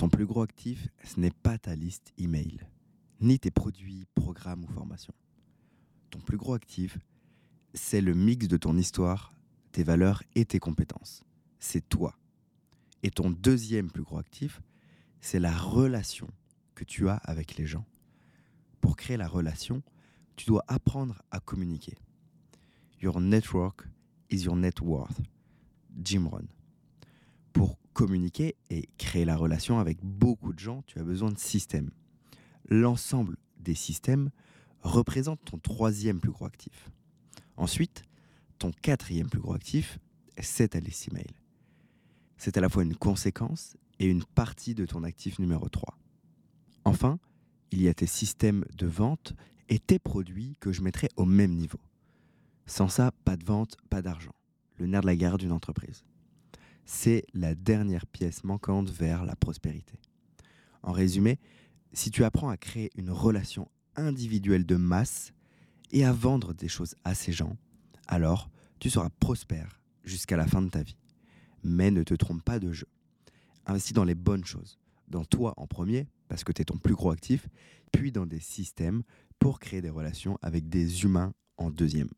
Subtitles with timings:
[0.00, 2.66] Ton plus gros actif, ce n'est pas ta liste email,
[3.20, 5.12] ni tes produits, programmes ou formations.
[6.08, 6.96] Ton plus gros actif,
[7.74, 9.34] c'est le mix de ton histoire,
[9.72, 11.22] tes valeurs et tes compétences.
[11.58, 12.16] C'est toi.
[13.02, 14.62] Et ton deuxième plus gros actif,
[15.20, 16.28] c'est la relation
[16.74, 17.84] que tu as avec les gens.
[18.80, 19.82] Pour créer la relation,
[20.34, 21.98] tu dois apprendre à communiquer.
[23.02, 23.86] Your network
[24.30, 25.20] is your net worth.
[26.02, 26.48] Jim Rohn.
[28.00, 31.90] Communiquer et créer la relation avec beaucoup de gens, tu as besoin de systèmes.
[32.66, 34.30] L'ensemble des systèmes
[34.80, 36.90] représente ton troisième plus gros actif.
[37.58, 38.04] Ensuite,
[38.58, 39.98] ton quatrième plus gros actif,
[40.38, 41.26] c'est ta liste email.
[42.38, 45.98] C'est à la fois une conséquence et une partie de ton actif numéro 3.
[46.86, 47.18] Enfin,
[47.70, 49.34] il y a tes systèmes de vente
[49.68, 51.80] et tes produits que je mettrai au même niveau.
[52.64, 54.34] Sans ça, pas de vente, pas d'argent.
[54.78, 56.02] Le nerf de la guerre d'une entreprise.
[56.92, 59.94] C'est la dernière pièce manquante vers la prospérité.
[60.82, 61.38] En résumé,
[61.92, 65.32] si tu apprends à créer une relation individuelle de masse
[65.92, 67.56] et à vendre des choses à ces gens,
[68.08, 70.96] alors tu seras prospère jusqu'à la fin de ta vie.
[71.62, 72.88] Mais ne te trompe pas de jeu.
[73.66, 74.80] Investis dans les bonnes choses.
[75.06, 77.46] Dans toi en premier, parce que tu es ton plus gros actif,
[77.92, 79.04] puis dans des systèmes
[79.38, 82.10] pour créer des relations avec des humains en deuxième.